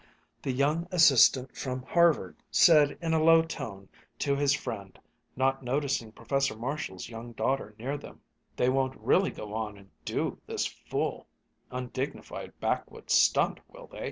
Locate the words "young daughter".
7.07-7.75